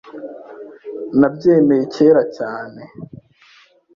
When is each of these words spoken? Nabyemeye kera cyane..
Nabyemeye 1.19 1.79
kera 1.93 2.21
cyane.. 2.37 2.81